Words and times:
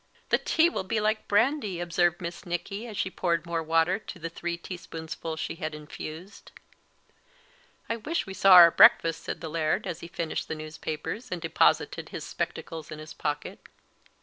"The 0.29 0.39
tea 0.39 0.67
will 0.67 0.83
be 0.83 0.99
like 0.99 1.27
brandy," 1.27 1.79
observed 1.79 2.21
Miss 2.23 2.43
Nicky, 2.43 2.87
as 2.87 2.97
she 2.97 3.11
poured 3.11 3.45
more 3.45 3.61
water 3.61 3.99
to 3.99 4.17
the 4.17 4.31
three 4.31 4.57
teaspoonfuls 4.57 5.39
she 5.39 5.57
had 5.57 5.75
infused. 5.75 6.51
"I 7.87 7.97
wish 7.97 8.25
we 8.25 8.33
saw 8.33 8.53
our 8.53 8.71
breakfast," 8.71 9.21
said 9.23 9.41
the 9.41 9.49
Laird, 9.49 9.85
as 9.85 9.99
he 9.99 10.07
finished 10.07 10.47
the 10.47 10.55
newspapers, 10.55 11.29
and 11.31 11.39
deposited 11.39 12.09
his 12.09 12.23
spectacles 12.23 12.89
in 12.89 12.97
his 12.97 13.13
pocket. 13.13 13.59